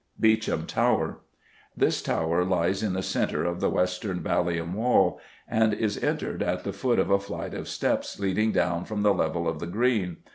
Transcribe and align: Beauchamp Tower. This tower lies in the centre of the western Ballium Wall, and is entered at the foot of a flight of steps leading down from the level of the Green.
Beauchamp 0.19 0.65
Tower. 0.67 1.19
This 1.77 2.01
tower 2.01 2.43
lies 2.43 2.81
in 2.81 2.93
the 2.93 3.03
centre 3.03 3.45
of 3.45 3.59
the 3.59 3.69
western 3.69 4.21
Ballium 4.23 4.73
Wall, 4.73 5.19
and 5.47 5.75
is 5.75 6.03
entered 6.03 6.41
at 6.41 6.63
the 6.63 6.73
foot 6.73 6.97
of 6.97 7.11
a 7.11 7.19
flight 7.19 7.53
of 7.53 7.67
steps 7.69 8.19
leading 8.19 8.51
down 8.51 8.83
from 8.85 9.03
the 9.03 9.13
level 9.13 9.47
of 9.47 9.59
the 9.59 9.67
Green. 9.67 10.17